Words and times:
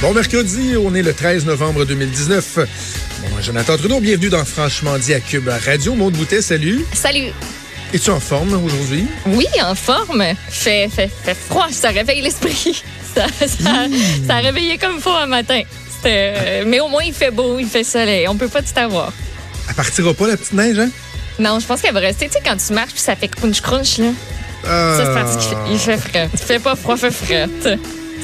Bon 0.00 0.12
mercredi, 0.12 0.74
on 0.76 0.94
est 0.94 1.02
le 1.02 1.12
13 1.14 1.44
novembre 1.46 1.84
2019. 1.84 2.58
Bon, 3.20 3.28
Jonathan 3.40 3.76
Trudeau, 3.76 4.00
bienvenue 4.00 4.30
dans 4.30 4.44
Franchement 4.44 4.98
dit 4.98 5.14
à 5.14 5.20
Cube 5.20 5.48
Radio. 5.64 5.94
Maud 5.94 6.14
Boutet, 6.14 6.42
salut. 6.42 6.84
Salut. 6.92 7.28
Es-tu 7.94 8.10
en 8.10 8.18
forme 8.18 8.54
aujourd'hui? 8.64 9.06
Oui, 9.26 9.46
en 9.62 9.74
forme. 9.74 10.24
Fait, 10.48 10.88
fait, 10.88 11.08
fait 11.22 11.36
froid, 11.36 11.68
ça 11.70 11.90
réveille 11.90 12.22
l'esprit. 12.22 12.82
Ça, 13.14 13.26
ça, 13.40 13.46
ça 14.26 14.36
a 14.36 14.38
réveillé 14.38 14.78
comme 14.78 14.98
froid 14.98 15.20
un 15.20 15.26
matin. 15.26 15.60
Euh, 16.06 16.64
mais 16.66 16.80
au 16.80 16.88
moins, 16.88 17.02
il 17.04 17.12
fait 17.12 17.30
beau, 17.30 17.58
il 17.58 17.66
fait 17.66 17.84
soleil. 17.84 18.26
On 18.26 18.36
peut 18.36 18.48
pas 18.48 18.62
tout 18.62 18.72
avoir. 18.74 19.12
Elle 19.68 19.74
partira 19.74 20.14
pas, 20.14 20.28
la 20.28 20.38
petite 20.38 20.54
neige, 20.54 20.78
hein? 20.78 20.88
Non, 21.38 21.60
je 21.60 21.66
pense 21.66 21.82
qu'elle 21.82 21.92
va 21.92 22.00
rester. 22.00 22.28
Tu 22.28 22.32
sais, 22.32 22.40
quand 22.42 22.56
tu 22.56 22.72
marches 22.72 22.92
puis 22.92 23.02
ça 23.02 23.14
fait 23.14 23.28
crunch-crunch, 23.28 23.98
là. 23.98 24.12
Ah, 24.66 24.94
Ça, 24.96 25.04
c'est 25.04 25.12
parce 25.12 25.46
qu'il 25.46 25.78
fait, 25.78 25.98
frais. 25.98 26.30
Il 26.32 26.38
fait 26.38 26.58
pas 26.58 26.74
froid, 26.74 26.96
fait 26.96 27.10
frais. 27.10 27.48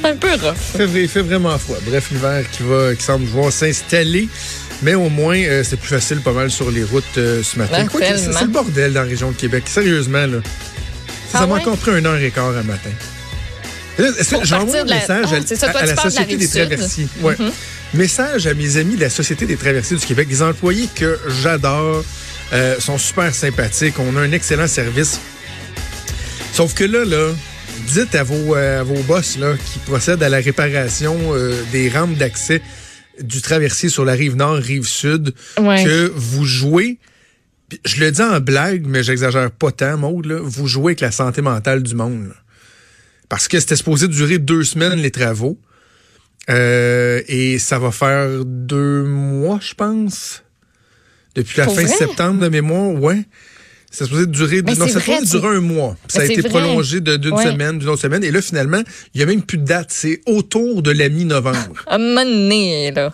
C'est 0.00 0.08
un 0.08 0.16
peu 0.16 0.30
rough. 0.32 0.54
il 0.74 0.78
fait, 0.78 0.86
vrai- 0.86 1.02
il 1.02 1.08
fait 1.08 1.22
vraiment 1.22 1.58
froid. 1.58 1.76
Bref, 1.86 2.10
l'hiver 2.10 2.44
qui 2.52 2.62
va, 2.62 2.94
qui 2.94 3.02
semble 3.02 3.24
vouloir 3.26 3.52
s'installer. 3.52 4.28
Mais 4.82 4.94
au 4.94 5.08
moins, 5.08 5.36
euh, 5.36 5.64
c'est 5.68 5.76
plus 5.76 5.88
facile 5.88 6.20
pas 6.20 6.32
mal 6.32 6.50
sur 6.52 6.70
les 6.70 6.84
routes 6.84 7.04
euh, 7.16 7.42
ce 7.42 7.58
matin. 7.58 7.84
Que 7.86 7.98
c'est 7.98 8.42
le 8.42 8.46
bordel 8.46 8.92
dans 8.92 9.02
la 9.02 9.06
région 9.08 9.30
de 9.32 9.36
Québec. 9.36 9.64
Sérieusement, 9.66 10.26
là. 10.26 10.38
Ça 11.32 11.40
Ah 11.42 11.46
m'a 11.46 11.54
ouais? 11.54 11.60
encore 11.62 11.76
pris 11.78 11.98
une 11.98 12.06
heure 12.06 12.16
et 12.16 12.30
quart 12.30 12.50
un 12.56 12.62
matin. 12.62 12.90
J'envoie 14.44 14.78
un 14.78 14.84
la- 14.84 14.94
message 14.94 15.26
Ah, 15.32 15.34
à- 15.34 15.40
c'est 15.44 15.56
ça, 15.56 15.68
toi, 15.70 15.80
à, 15.80 15.82
tu 15.88 15.94
la 15.96 16.02
Société 16.02 16.36
des 16.36 16.48
traversiers. 16.48 17.08
Ouais. 17.20 17.34
Mhm. 17.38 17.50
Message 17.94 18.46
à 18.46 18.54
mes 18.54 18.76
amis 18.76 18.94
de 18.96 19.00
la 19.00 19.10
Société 19.10 19.46
des 19.46 19.56
traversiers 19.56 19.96
du 19.96 20.06
Québec, 20.06 20.28
des 20.28 20.42
employés 20.42 20.88
que 20.94 21.18
j'adore, 21.42 22.04
euh, 22.52 22.78
sont 22.78 22.98
super 22.98 23.34
sympathiques, 23.34 23.98
on 23.98 24.16
a 24.16 24.20
un 24.20 24.30
excellent 24.32 24.68
service. 24.68 25.18
Sauf 26.52 26.74
que 26.74 26.84
là, 26.84 27.04
là, 27.04 27.32
dites 27.86 28.14
à 28.14 28.22
vos, 28.22 28.54
euh, 28.56 28.80
à 28.80 28.82
vos 28.82 29.02
boss 29.04 29.38
là, 29.38 29.54
qui 29.72 29.78
procèdent 29.80 30.22
à 30.22 30.28
la 30.28 30.38
réparation 30.38 31.16
euh, 31.34 31.54
des 31.72 31.88
rampes 31.88 32.16
d'accès 32.16 32.60
du 33.20 33.40
traversier 33.40 33.88
sur 33.88 34.04
la 34.04 34.12
rive 34.12 34.36
nord, 34.36 34.56
rive 34.56 34.86
sud, 34.86 35.34
Ouais. 35.58 35.82
que 35.84 36.12
vous 36.14 36.44
jouez. 36.44 36.98
Je 37.84 38.00
le 38.00 38.10
dis 38.12 38.22
en 38.22 38.40
blague, 38.40 38.86
mais 38.86 39.02
j'exagère 39.02 39.50
pas 39.50 39.72
tant, 39.72 39.96
Maud, 39.98 40.24
là, 40.26 40.38
vous 40.40 40.66
jouez 40.68 40.92
avec 40.92 41.00
la 41.00 41.10
santé 41.10 41.42
mentale 41.42 41.82
du 41.82 41.94
monde. 41.94 42.28
là. 42.28 42.34
Parce 43.28 43.46
que 43.48 43.58
c'était 43.60 43.76
supposé 43.76 44.08
durer 44.08 44.38
deux 44.38 44.64
semaines, 44.64 44.98
les 45.00 45.10
travaux. 45.10 45.58
Euh, 46.48 47.20
et 47.28 47.58
ça 47.58 47.78
va 47.78 47.90
faire 47.90 48.44
deux 48.44 49.02
mois, 49.02 49.58
je 49.60 49.74
pense. 49.74 50.42
Depuis 51.34 51.58
la 51.58 51.64
Pour 51.66 51.74
fin 51.76 51.82
vrai? 51.82 51.94
septembre 51.94 52.40
de 52.40 52.48
mémoire, 52.48 52.94
ouais. 52.94 53.24
C'est 53.90 54.04
supposé 54.04 54.26
durer, 54.26 54.60
Mais 54.62 54.74
non, 54.74 54.86
c'est 54.86 54.98
vrai, 54.98 55.22
durer 55.22 55.56
un 55.56 55.60
mois. 55.60 55.96
Ça 56.08 56.20
a 56.20 56.24
été 56.24 56.40
vrai. 56.42 56.50
prolongé 56.50 57.00
d'une 57.00 57.32
Ouais. 57.32 57.44
semaine, 57.44 57.78
d'une 57.78 57.88
autre 57.88 58.02
semaine. 58.02 58.22
Et 58.22 58.30
là, 58.30 58.42
finalement, 58.42 58.82
il 59.14 59.20
y 59.20 59.22
a 59.22 59.26
même 59.26 59.42
plus 59.42 59.56
de 59.58 59.64
date. 59.64 59.88
C'est 59.90 60.20
autour 60.26 60.82
de 60.82 60.90
la 60.90 61.08
mi-novembre. 61.08 61.84
À 61.86 61.94
un 61.94 61.98
moment 61.98 62.24
donné, 62.24 62.90
là. 62.92 63.12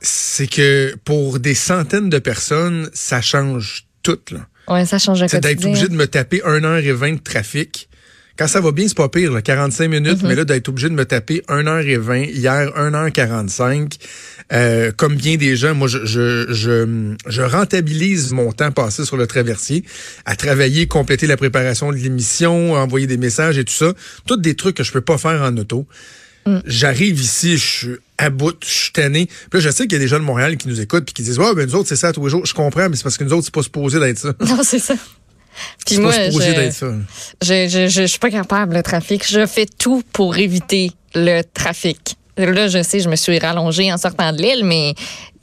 c'est 0.00 0.46
que 0.46 0.94
pour 1.04 1.38
des 1.38 1.54
centaines 1.54 2.08
de 2.08 2.18
personnes, 2.18 2.88
ça 2.94 3.20
change 3.20 3.84
tout. 4.02 4.18
là. 4.30 4.46
Ouais, 4.68 4.86
ça 4.86 4.98
change 4.98 5.22
C'est 5.28 5.40
d'être 5.40 5.64
obligé 5.66 5.88
de 5.88 5.94
me 5.94 6.06
taper 6.06 6.40
1h20 6.46 7.16
de 7.16 7.22
trafic. 7.22 7.89
Quand 8.38 8.46
ça 8.46 8.60
va 8.60 8.72
bien, 8.72 8.88
c'est 8.88 8.96
pas 8.96 9.08
pire, 9.08 9.32
là, 9.32 9.42
45 9.42 9.88
minutes, 9.88 10.22
Mhm. 10.22 10.28
mais 10.28 10.34
là, 10.34 10.44
d'être 10.44 10.68
obligé 10.68 10.88
de 10.88 10.94
me 10.94 11.04
taper 11.04 11.42
1h20, 11.48 12.30
hier 12.32 12.72
1h45. 12.76 13.98
Euh, 14.52 14.90
comme 14.96 15.14
bien 15.14 15.36
des 15.36 15.56
gens, 15.56 15.74
moi, 15.74 15.86
je, 15.88 16.04
je, 16.04 16.46
je, 16.52 17.14
je 17.28 17.42
rentabilise 17.42 18.32
mon 18.32 18.50
temps 18.52 18.72
passé 18.72 19.04
sur 19.04 19.16
le 19.16 19.26
traversier 19.26 19.84
à 20.24 20.34
travailler, 20.36 20.86
compléter 20.86 21.26
la 21.26 21.36
préparation 21.36 21.92
de 21.92 21.96
l'émission, 21.96 22.72
envoyer 22.74 23.06
des 23.06 23.16
messages 23.18 23.58
et 23.58 23.64
tout 23.64 23.72
ça. 23.74 23.92
Tous 24.26 24.36
des 24.36 24.54
trucs 24.56 24.76
que 24.76 24.82
je 24.84 24.92
peux 24.92 25.00
pas 25.02 25.18
faire 25.18 25.42
en 25.42 25.56
auto. 25.56 25.86
J'arrive 26.66 27.20
ici, 27.20 27.58
je 27.58 27.64
suis 27.64 27.96
à 28.18 28.28
bout, 28.28 28.56
je 28.64 28.68
suis 28.68 28.92
tanné. 28.92 29.26
Puis 29.26 29.36
là, 29.54 29.60
je 29.60 29.70
sais 29.70 29.84
qu'il 29.84 29.92
y 29.92 29.96
a 29.96 29.98
des 30.00 30.08
gens 30.08 30.18
de 30.18 30.24
Montréal 30.24 30.56
qui 30.56 30.66
nous 30.66 30.80
écoutent 30.80 31.04
puis 31.04 31.14
qui 31.14 31.22
disent 31.22 31.38
Ouais, 31.38 31.54
ben 31.54 31.68
nous 31.68 31.76
autres, 31.76 31.88
c'est 31.88 31.94
ça 31.96 32.12
tous 32.12 32.24
les 32.24 32.30
jours. 32.30 32.44
Je 32.44 32.54
comprends, 32.54 32.88
mais 32.88 32.96
c'est 32.96 33.04
parce 33.04 33.16
que 33.18 33.22
nous 33.22 33.32
autres, 33.34 33.44
c'est 33.44 33.54
pas 33.54 33.62
supposé 33.62 34.00
d'être 34.00 34.18
ça. 34.18 34.32
Non, 34.44 34.58
c'est 34.64 34.80
ça. 34.80 34.94
Puis 35.86 35.98
moi, 35.98 36.12
pas 36.12 36.30
je, 36.30 37.00
je, 37.42 37.68
je, 37.68 37.88
je, 37.88 38.02
suis 38.04 38.18
pas 38.18 38.30
capable, 38.30 38.74
le 38.76 38.82
trafic. 38.82 39.26
Je 39.26 39.46
fais 39.46 39.66
tout 39.66 40.02
pour 40.12 40.36
éviter 40.36 40.92
le 41.14 41.42
trafic. 41.42 42.16
Là, 42.36 42.68
je 42.68 42.82
sais, 42.82 43.00
je 43.00 43.08
me 43.08 43.16
suis 43.16 43.38
rallongée 43.38 43.92
en 43.92 43.98
sortant 43.98 44.32
de 44.32 44.38
l'île, 44.40 44.64
mais 44.64 44.94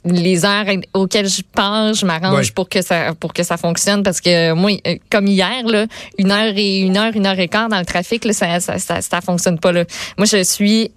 les 0.04 0.44
heures 0.44 0.64
auxquelles 0.94 1.28
je 1.28 1.42
pars, 1.42 1.94
je 1.94 2.06
m'arrange 2.06 2.46
Ouais. 2.46 2.52
pour 2.54 2.68
que 2.68 2.82
ça 2.82 3.14
pour 3.18 3.32
que 3.32 3.42
ça 3.42 3.56
fonctionne 3.56 4.02
parce 4.02 4.20
que 4.20 4.52
moi 4.52 4.70
euh, 4.86 4.96
comme 5.10 5.26
hier 5.26 5.66
là, 5.66 5.86
une 6.18 6.30
heure 6.30 6.52
et 6.56 6.78
une 6.78 6.96
heure 6.96 7.14
une 7.14 7.26
heure 7.26 7.38
et 7.38 7.48
quart 7.48 7.68
dans 7.68 7.78
le 7.78 7.84
trafic 7.84 8.24
là, 8.24 8.32
ça 8.32 8.60
ça 8.60 8.78
ça, 8.78 9.00
ça 9.02 9.20
fonctionne 9.20 9.58
pas 9.58 9.72
là. 9.72 9.84
Moi 10.16 10.26
je 10.26 10.42
suis 10.44 10.92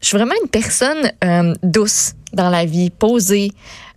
je 0.00 0.06
suis 0.08 0.16
vraiment 0.16 0.34
une 0.42 0.48
personne 0.48 1.10
euh, 1.24 1.54
douce 1.62 2.12
dans 2.32 2.50
la 2.50 2.64
vie, 2.64 2.90
posée. 2.90 3.52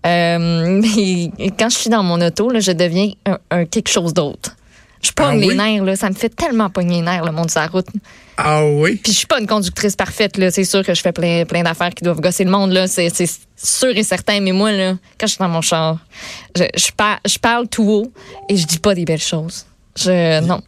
Euh, 0.05 0.81
mais 0.81 1.51
quand 1.57 1.69
je 1.69 1.77
suis 1.77 1.89
dans 1.89 2.03
mon 2.03 2.19
auto 2.21 2.49
là, 2.49 2.59
je 2.59 2.71
deviens 2.71 3.11
un, 3.25 3.37
un 3.51 3.65
quelque 3.65 3.89
chose 3.89 4.13
d'autre. 4.13 4.56
Je 5.01 5.11
pogne 5.11 5.27
Ah 5.43 5.47
les 5.47 5.55
nerfs 5.55 5.83
là, 5.83 5.95
ça 5.95 6.09
me 6.09 6.15
fait 6.15 6.29
tellement 6.29 6.69
pogner 6.69 6.95
les 6.97 7.01
nerfs 7.01 7.23
le 7.25 7.31
monde 7.31 7.49
sur 7.51 7.59
la 7.61 7.67
route. 7.67 7.85
Ah 8.37 8.65
oui? 8.65 8.95
Puis 9.03 9.11
je 9.13 9.17
suis 9.19 9.27
pas 9.27 9.39
une 9.39 9.47
conductrice 9.47 9.95
parfaite 9.95 10.37
là, 10.37 10.49
c'est 10.51 10.63
sûr 10.63 10.83
que 10.83 10.93
je 10.93 11.01
fais 11.01 11.11
plein 11.11 11.45
plein 11.45 11.63
d'affaires 11.63 11.91
qui 11.93 12.03
doivent 12.03 12.19
gosser 12.21 12.43
le 12.43 12.51
monde 12.51 12.71
là, 12.71 12.87
c'est 12.87 13.11
sûr 13.55 13.89
et 13.95 14.03
certain 14.03 14.39
mais 14.41 14.51
moi 14.51 14.71
là, 14.71 14.97
quand 15.19 15.27
je 15.27 15.31
suis 15.33 15.39
dans 15.39 15.49
mon 15.49 15.61
char, 15.61 15.99
je 16.55 16.63
je, 16.75 16.91
par- 16.95 17.19
je 17.25 17.37
parle 17.37 17.67
tout 17.67 17.83
haut 17.89 18.11
et 18.49 18.57
je 18.57 18.65
dis 18.65 18.79
pas 18.79 18.93
des 18.95 19.05
belles 19.05 19.19
choses. 19.21 19.65
Je 19.97 20.41
non. 20.41 20.61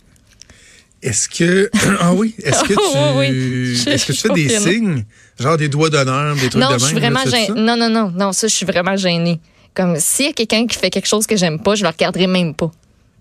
Est-ce 1.02 1.30
que. 1.30 1.70
Ah 2.02 2.14
oui? 2.14 2.36
Est-ce 2.44 2.64
que 2.64 2.74
tu. 2.74 2.80
Oui, 3.18 3.28
oui. 3.32 3.84
Est-ce 3.94 4.06
que 4.06 4.12
tu 4.12 4.20
fais 4.20 4.30
des 4.34 4.50
signes? 4.50 5.06
Genre 5.40 5.56
des 5.58 5.70
doigts 5.70 5.90
d'honneur, 5.90 6.36
des 6.36 6.50
trucs 6.50 6.56
Non, 6.56 6.68
de 6.68 6.72
même? 6.74 6.80
je 6.80 6.86
suis 6.86 6.96
vraiment? 6.96 7.20
Non 7.56 7.78
non 7.78 7.90
non, 7.90 8.12
non, 8.14 8.32
ça 8.34 8.48
je 8.48 8.54
suis 8.54 8.66
vraiment 8.66 8.96
gênée. 8.98 9.40
Comme 9.74 9.96
s'il 9.98 10.26
y 10.26 10.30
a 10.30 10.34
quelqu'un 10.34 10.68
qui 10.68 10.78
fait 10.78 10.90
quelque 10.90 11.08
chose 11.08 11.26
que 11.26 11.38
j'aime 11.38 11.60
pas, 11.60 11.76
je 11.76 11.84
le 11.84 11.90
regarderai 11.90 12.28
même 12.28 12.54
pas. 12.54 12.70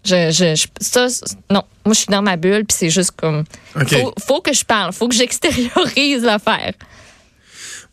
Je, 0.05 0.31
je, 0.31 0.55
je- 0.57 0.67
ça, 0.81 1.07
non. 1.51 1.63
Moi, 1.85 1.95
je 1.95 1.99
suis 2.01 2.07
dans 2.09 2.23
ma 2.23 2.37
bulle, 2.37 2.65
puis 2.67 2.77
c'est 2.79 2.91
juste 2.91 3.13
comme. 3.17 3.45
OK. 3.81 3.89
Faut, 3.89 4.15
faut 4.27 4.41
que 4.41 4.53
je 4.53 4.65
parle, 4.65 4.93
faut 4.93 5.09
que 5.09 5.15
j'extériorise 5.15 6.23
l'affaire. 6.23 6.73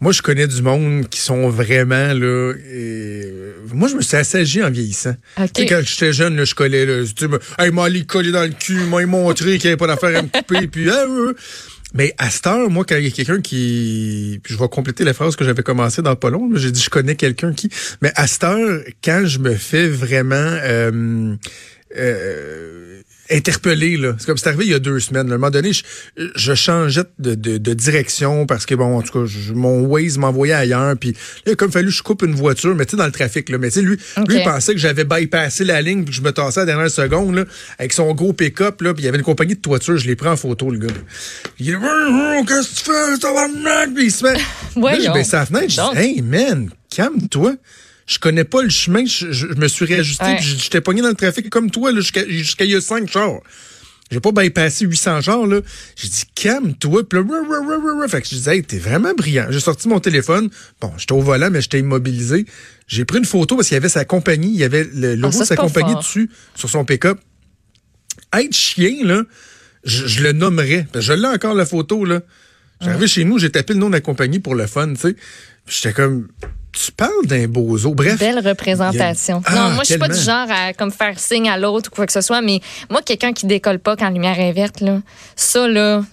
Moi, 0.01 0.11
je 0.11 0.21
connais 0.21 0.45
du 0.47 0.61
monde 0.61 1.07
qui 1.09 1.19
sont 1.21 1.49
vraiment, 1.49 2.13
là. 2.13 2.53
et- 2.71 3.31
Moi, 3.73 3.87
je 3.87 3.95
me 3.95 4.01
suis 4.01 4.17
assagi 4.17 4.61
en 4.61 4.69
vieillissant. 4.69 5.15
OK. 5.41 5.53
Tu 5.53 5.61
sais, 5.61 5.67
quand 5.67 5.81
j'étais 5.83 6.11
jeune, 6.13 6.35
là, 6.35 6.43
je 6.43 6.53
collais, 6.53 6.85
là. 6.85 7.03
Tu 7.15 7.25
hey, 7.57 7.71
m'a 7.71 7.85
allé 7.85 8.05
coller 8.05 8.31
dans 8.31 8.43
le 8.43 8.49
cul, 8.49 8.81
m'a 8.81 9.05
montré 9.05 9.57
qu'il 9.57 9.61
n'y 9.61 9.67
avait 9.67 9.77
pas 9.77 9.87
d'affaire 9.87 10.17
à 10.19 10.21
me 10.21 10.27
couper, 10.27 10.67
puis. 10.71 10.89
ah, 10.89 11.05
euh. 11.07 11.33
Mais 11.93 12.13
à 12.17 12.29
cette 12.29 12.45
heure, 12.45 12.69
moi, 12.69 12.83
quand 12.83 12.97
il 12.97 13.05
y 13.05 13.07
a 13.07 13.11
quelqu'un 13.11 13.39
qui. 13.39 14.41
Puis 14.43 14.53
je 14.53 14.59
vais 14.59 14.67
compléter 14.67 15.05
la 15.05 15.13
phrase 15.13 15.37
que 15.37 15.45
j'avais 15.45 15.63
commencé 15.63 16.01
dans 16.01 16.15
pas 16.17 16.29
long, 16.29 16.49
j'ai 16.55 16.71
dit 16.71 16.81
je 16.81 16.89
connais 16.89 17.15
quelqu'un 17.15 17.53
qui. 17.53 17.69
Mais 18.01 18.11
à 18.15 18.27
cette 18.27 18.43
heure, 18.43 18.81
quand 19.01 19.23
je 19.25 19.39
me 19.39 19.55
fais 19.55 19.87
vraiment. 19.87 20.35
euh, 20.35 21.35
euh, 21.97 23.01
interpellé 23.31 23.97
là. 23.97 24.15
C'est 24.19 24.27
comme 24.27 24.37
c'est 24.37 24.47
arrivé 24.49 24.65
il 24.65 24.71
y 24.71 24.75
a 24.75 24.79
deux 24.79 24.99
semaines. 24.99 25.27
là. 25.27 25.33
À 25.33 25.35
un 25.35 25.39
moment 25.39 25.49
donné, 25.49 25.73
je, 25.73 25.81
je 26.35 26.53
changeais 26.53 27.01
de, 27.17 27.33
de, 27.33 27.57
de 27.57 27.73
direction 27.73 28.45
parce 28.45 28.67
que 28.67 28.75
bon, 28.75 28.97
en 28.97 29.01
tout 29.01 29.19
cas, 29.19 29.25
je- 29.25 29.53
mon 29.53 29.81
Waze 29.81 30.19
m'envoyait 30.19 30.53
ailleurs. 30.53 30.95
Puis 30.95 31.11
là, 31.13 31.17
il 31.47 31.51
a 31.53 31.55
comme 31.55 31.71
fallu 31.71 31.87
que 31.87 31.93
je 31.93 32.03
coupe 32.03 32.21
une 32.21 32.35
voiture, 32.35 32.75
mais 32.75 32.85
tu 32.85 32.91
sais 32.91 32.97
dans 32.97 33.05
le 33.07 33.11
trafic 33.11 33.49
là. 33.49 33.57
Mais 33.57 33.69
tu 33.69 33.79
sais 33.79 33.81
lui, 33.81 33.97
lui 34.27 34.35
il 34.37 34.43
pensait 34.43 34.73
que 34.73 34.79
j'avais 34.79 35.05
bypassé 35.05 35.63
la 35.63 35.81
ligne 35.81 36.03
puis 36.03 36.11
que 36.11 36.17
je 36.17 36.21
me 36.21 36.31
tassais 36.31 36.59
à 36.59 36.65
la 36.65 36.73
dernière 36.73 36.91
seconde 36.91 37.33
là 37.35 37.45
avec 37.79 37.93
son 37.93 38.13
gros 38.13 38.33
pick-up 38.33 38.81
là. 38.81 38.93
Puis 38.93 39.01
il 39.03 39.05
y 39.05 39.09
avait 39.09 39.17
une 39.17 39.23
compagnie 39.23 39.55
de 39.55 39.61
toiture, 39.61 39.97
je 39.97 40.05
l'ai 40.07 40.15
pris 40.15 40.29
en 40.29 40.37
photo 40.37 40.69
le 40.69 40.77
gars. 40.77 40.93
Il 41.59 41.65
dit 41.65 41.71
qu'est-ce 42.47 42.69
que 42.69 42.75
tu 42.75 42.83
fais, 42.91 43.17
tabarnak? 43.19 43.93
Puis 43.95 44.05
il 44.05 44.11
se 44.11 44.23
met. 44.23 44.33
Là, 44.35 44.41
Voyons. 44.75 45.13
baissé 45.13 45.35
la 45.37 45.45
fenêtre, 45.45 45.69
je 45.69 45.93
dis 45.93 45.97
Hey 45.97 46.21
man, 46.21 46.69
calme-toi. 46.95 47.55
Je 48.07 48.19
connais 48.19 48.43
pas 48.43 48.61
le 48.61 48.69
chemin, 48.69 49.05
je, 49.05 49.31
je- 49.31 49.47
je 49.47 49.53
me 49.55 49.67
suis 49.67 49.85
réajusté, 49.85 50.23
Ouais. 50.25 50.35
puis 50.37 50.45
j'étais 50.59 50.81
pogné 50.81 51.01
dans 51.01 51.07
le 51.09 51.15
trafic 51.15 51.49
comme 51.49 51.71
toi, 51.71 51.91
là, 51.91 52.01
jusqu'à 52.01 52.27
jusqu'à 52.27 52.63
il 52.65 52.71
y 52.71 52.75
a 52.75 52.81
cinq 52.81 53.09
chars. 53.09 53.39
J'ai 54.11 54.19
pas 54.19 54.31
bypassé 54.31 54.85
800 54.85 55.21
chars, 55.21 55.47
là. 55.47 55.61
J'ai 55.95 56.07
dit, 56.07 56.23
calme-toi. 56.35 57.09
Puis 57.09 57.17
là. 57.19 58.07
Fait 58.07 58.21
que 58.21 58.27
je 58.27 58.35
disais, 58.35 58.57
hey, 58.57 58.63
t'es 58.63 58.77
vraiment 58.77 59.15
brillant. 59.15 59.47
J'ai 59.49 59.59
sorti 59.59 59.87
mon 59.87 59.99
téléphone. 59.99 60.51
Bon, 60.79 60.93
j'étais 60.95 61.13
au 61.13 61.21
volant, 61.21 61.49
mais 61.49 61.59
j'étais 61.61 61.79
immobilisé. 61.79 62.45
J'ai 62.87 63.03
pris 63.03 63.17
une 63.17 63.25
photo 63.25 63.55
parce 63.55 63.67
qu'il 63.69 63.73
y 63.75 63.77
avait 63.77 63.89
sa 63.89 64.05
compagnie, 64.05 64.49
il 64.53 64.57
y 64.59 64.63
avait 64.63 64.87
le 64.93 65.15
logo 65.15 65.29
Ah, 65.29 65.37
ça, 65.37 65.43
de 65.45 65.47
sa 65.47 65.55
compagnie 65.55 65.93
fort. 65.93 66.01
dessus, 66.01 66.29
sur 66.53 66.69
son 66.69 66.85
pick-up. 66.85 67.17
Être 68.31 68.53
chien, 68.53 68.95
là, 69.03 69.23
je, 69.83 70.05
je 70.05 70.21
le 70.21 70.33
nommerais. 70.33 70.85
Je 70.93 71.13
l'ai 71.13 71.27
encore, 71.27 71.55
la 71.55 71.65
photo, 71.65 72.05
là. 72.05 72.21
J'arrivais 72.81 73.07
chez 73.07 73.23
nous, 73.23 73.39
j'ai 73.39 73.49
tapé 73.49 73.73
le 73.73 73.79
nom 73.79 73.87
de 73.87 73.93
la 73.93 74.01
compagnie 74.01 74.39
pour 74.39 74.53
le 74.53 74.67
fun, 74.67 74.93
tu 74.93 74.99
sais. 74.99 75.15
J'étais 75.67 75.93
comme, 75.93 76.27
tu 76.75 76.91
parles 76.91 77.25
d'un 77.25 77.47
bozo. 77.47 77.93
Bref. 77.95 78.19
Belle 78.19 78.45
représentation. 78.47 79.37
Non, 79.37 79.43
Ah, 79.45 79.69
moi, 79.69 79.83
je 79.83 79.89
suis 79.91 79.97
pas 79.97 80.07
du 80.09 80.19
genre 80.19 80.47
à 80.49 80.73
comme 80.73 80.91
faire 80.91 81.17
signe 81.19 81.49
à 81.49 81.57
l'autre 81.57 81.89
ou 81.91 81.95
quoi 81.95 82.05
que 82.05 82.11
ce 82.13 82.21
soit, 82.21 82.41
mais 82.41 82.59
moi, 82.89 83.01
quelqu'un 83.01 83.33
qui 83.33 83.45
décolle 83.45 83.79
pas 83.79 83.95
quand 83.95 84.05
la 84.05 84.11
lumière 84.11 84.39
est 84.39 84.51
verte, 84.51 84.81
là, 84.81 84.99
ça, 85.35 85.67
là, 85.67 86.03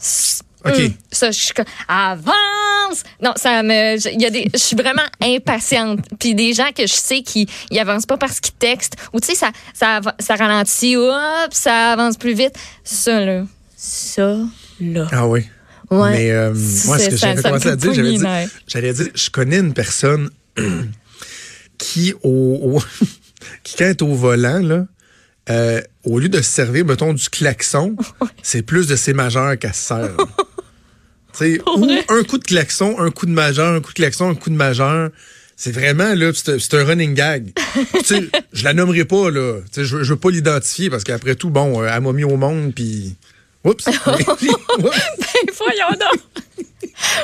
OK. 0.65 0.81
ça, 1.11 1.31
je 1.33 1.41
suis 1.41 1.53
comme, 1.55 1.65
avance! 1.89 3.03
Non, 3.21 3.33
ça 3.37 3.63
me, 3.63 3.97
je- 3.99 4.11
il 4.13 4.21
y 4.21 4.27
a 4.27 4.31
des, 4.31 4.49
je 4.53 4.59
suis 4.59 4.77
vraiment 4.77 5.03
impatiente. 5.21 6.01
Puis 6.21 6.35
des 6.35 6.53
gens 6.53 6.71
que 6.77 6.87
je 6.87 6.93
sais 6.93 7.23
qui, 7.23 7.49
ils 7.71 7.79
avancent 7.81 8.07
pas 8.07 8.17
parce 8.17 8.39
qu'ils 8.39 8.55
textent, 8.55 8.95
ou 9.13 9.19
tu 9.21 9.29
sais, 9.29 9.35
ça, 9.35 9.51
ça, 9.75 10.01
ça 10.21 10.35
ralentit, 10.37 10.97
hop, 10.97 11.49
ça 11.51 11.93
avance 11.93 12.17
plus 12.17 12.35
vite. 12.35 12.55
Ça, 12.85 13.25
là, 13.25 13.43
ça, 13.77 14.37
là. 14.81 15.09
Ah 15.11 15.27
oui. 15.27 15.47
Ouais. 15.91 16.11
Mais 16.13 16.31
euh, 16.31 16.55
moi, 16.87 16.99
ce 16.99 17.11
que 17.11 17.17
j'avais 17.17 17.43
commencé 17.43 17.69
à 17.69 17.77
dire, 17.77 17.93
j'avais 17.93 18.13
dit, 18.13 18.25
j'allais 18.67 18.93
dire, 18.93 19.09
je 19.15 19.31
connais 19.31 19.59
une 19.59 19.75
personne 19.75 20.31
qui, 21.79 22.15
au, 22.23 22.77
au- 22.79 22.83
qui 23.65 23.77
quand 23.77 23.85
est 23.87 24.03
au 24.03 24.15
volant, 24.15 24.61
là, 24.61 24.87
euh, 25.51 25.81
au 26.05 26.19
lieu 26.19 26.29
de 26.29 26.37
se 26.39 26.43
servir, 26.51 26.85
mettons, 26.85 27.13
du 27.15 27.29
klaxon, 27.29 27.97
c'est 28.43 28.63
plus 28.63 28.87
de 28.87 28.97
ses 28.97 29.13
majeurs 29.15 29.59
qu'elle 29.59 29.75
se 29.75 29.83
sert. 29.87 30.17
Tu 31.39 31.55
sais, 31.55 31.61
ou 31.65 31.89
un 32.11 32.25
coup 32.25 32.37
de 32.37 32.45
klaxon, 32.45 32.97
un 32.99 33.11
coup 33.11 33.25
de 33.25 33.31
majeur, 33.31 33.73
un 33.73 33.81
coup 33.81 33.93
de 33.93 33.95
klaxon, 33.97 34.29
un 34.29 34.35
coup 34.35 34.51
de 34.51 34.55
majeur. 34.55 35.09
C'est 35.57 35.73
vraiment, 35.73 36.13
là, 36.13 36.31
c'est 36.35 36.75
un 36.75 36.85
running 36.85 37.15
gag. 37.15 37.53
je 38.53 38.65
la 38.65 38.75
nommerai 38.75 39.07
pas, 39.07 39.31
là. 39.31 39.61
Je, 39.75 39.81
veux- 39.97 40.03
je 40.05 40.13
veux 40.13 40.19
pas 40.19 40.29
l'identifier 40.31 40.91
parce 40.91 41.05
qu'après 41.05 41.35
tout, 41.35 41.49
bon, 41.49 41.81
euh, 41.83 41.89
elle 41.91 42.03
m'a 42.03 42.13
mis 42.13 42.25
au 42.25 42.37
monde, 42.37 42.75
puis... 42.75 43.17
Oups! 43.65 43.85
Ben, 44.79 45.55
voyons 45.57 45.91
donc. 45.91 46.21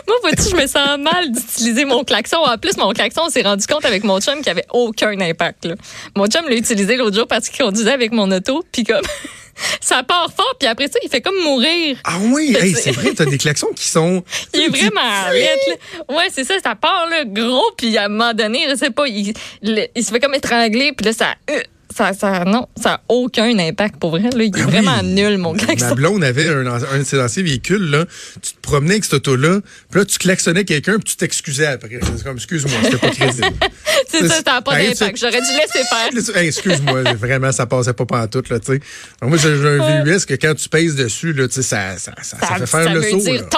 Moi, 0.07 0.17
vois-tu, 0.23 0.51
je 0.51 0.57
me 0.57 0.67
sens 0.67 0.99
mal 0.99 1.31
d'utiliser 1.31 1.85
mon 1.85 2.05
klaxon. 2.05 2.39
En 2.39 2.59
plus, 2.59 2.77
mon 2.77 2.93
klaxon, 2.93 3.23
on 3.27 3.31
s'est 3.31 3.43
rendu 3.43 3.67
compte 3.67 3.85
avec 3.85 4.05
mon 4.05 4.21
chum 4.21 4.35
qu'il 4.37 4.45
n'y 4.45 4.51
avait 4.51 4.67
aucun 4.71 5.19
impact. 5.21 5.67
là. 5.67 5.75
Mon 6.17 6.27
chum 6.27 6.49
l'a 6.49 6.57
utilisé 6.57 6.97
l'autre 6.97 7.17
jour 7.17 7.27
parce 7.27 7.49
qu'il 7.49 7.65
conduisait 7.65 7.93
avec 7.93 8.13
mon 8.13 8.31
auto, 8.31 8.65
puis 8.73 8.85
comme 8.85 9.05
ça 9.81 10.03
part 10.03 10.31
fort, 10.35 10.55
puis 10.59 10.69
après 10.69 10.89
ça, 10.89 10.99
il 11.03 11.09
fait 11.09 11.21
comme 11.21 11.39
mourir. 11.43 11.99
Ah 12.05 12.19
oui, 12.21 12.57
hey, 12.59 12.75
c'est 12.75 12.93
vrai, 12.93 13.13
t'as 13.15 13.25
des 13.25 13.39
klaxons 13.39 13.73
qui 13.75 13.87
sont... 13.87 14.23
Il 14.55 14.63
est 14.63 14.69
vraiment 14.69 15.01
là. 15.01 16.17
Ouais, 16.17 16.29
c'est 16.33 16.45
ça, 16.45 16.55
ça 16.63 16.75
part 16.75 17.09
là, 17.09 17.25
gros, 17.25 17.71
puis 17.77 17.97
à 17.99 18.05
un 18.05 18.09
moment 18.09 18.35
donné, 18.35 18.67
je 18.71 18.77
sais 18.77 18.91
pas, 18.91 19.07
il, 19.07 19.33
il 19.63 20.05
se 20.05 20.11
fait 20.11 20.21
comme 20.21 20.35
étrangler, 20.35 20.93
puis 20.93 21.07
là, 21.07 21.13
ça, 21.13 21.35
euh, 21.51 21.61
ça, 21.97 22.13
ça, 22.13 22.45
non, 22.45 22.67
ça 22.81 22.95
a 22.95 23.01
aucun 23.09 23.59
impact 23.59 23.97
pour 23.97 24.11
vrai. 24.11 24.23
Là. 24.35 24.45
Il 24.45 24.57
est 24.57 24.61
Ah 24.63 24.67
vraiment 24.67 24.99
oui. 25.03 25.15
nul, 25.15 25.39
mon 25.39 25.53
Ma 25.55 25.59
klaxon. 25.59 25.95
blonde 25.95 26.23
avait 26.25 26.49
un, 26.49 26.67
un 26.67 26.99
de 26.99 27.05
ses 27.05 27.21
anciens 27.21 27.43
véhicules, 27.43 27.91
là. 27.91 28.05
Tu 28.43 28.53
te 28.53 28.61
promenais 28.61 28.93
avec 28.93 29.05
cette 29.05 29.15
auto-là, 29.15 29.61
puis 29.91 30.01
là, 30.01 30.05
tu 30.05 30.19
klaxonnais 30.19 30.65
quelqu'un, 30.65 30.95
puis 30.95 31.05
tu 31.05 31.17
t'excusais 31.17 31.67
après. 31.67 31.99
C'est 32.17 32.25
comme, 32.25 32.37
excuse-moi, 32.37 32.79
c'était 32.85 32.99
pas 32.99 33.11
crédible. 33.11 33.47
C'est 34.09 34.27
ça, 34.27 34.35
ça 34.37 34.43
n'a 34.55 34.63
pas 34.63 34.77
d'impact. 34.77 35.19
J'aurais 35.19 35.41
dû 35.41 35.47
laisser 35.57 35.85
faire. 35.89 36.37
Hey, 36.41 36.49
excuse-moi, 36.49 37.03
vraiment, 37.15 37.53
ça 37.53 37.67
passait 37.67 37.93
pas 37.93 38.07
pantoute, 38.07 38.49
là, 38.49 38.59
tu 38.61 38.73
sais. 38.73 38.81
Alors, 39.21 39.31
Moi, 39.31 39.39
j'ai 39.39 39.49
un 39.49 40.05
VUS 40.05 40.25
que 40.27 40.35
quand 40.35 40.55
tu 40.55 40.69
pèses 40.69 40.95
dessus, 40.95 41.33
là, 41.33 41.47
ça, 41.51 41.63
ça, 41.63 41.99
ça, 41.99 42.13
ça 42.23 42.37
fait 42.55 42.67
faire 42.67 42.85
ça 42.85 42.95
le 42.95 43.01
veut 43.01 43.11
saut, 43.11 43.17
dire, 43.19 43.43
là. 43.43 43.49